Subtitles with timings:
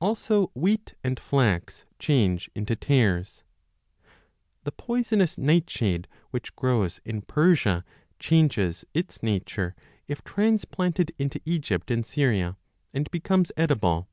[0.00, 3.44] Also wheat and flax change into tares.
[4.02, 4.10] 1
[4.64, 7.84] The poisonous nightshade 2 which grows in Persia
[8.18, 9.76] changes its nature
[10.08, 12.56] if transplanted into Egypt and Syria
[12.92, 14.08] and becomes edible.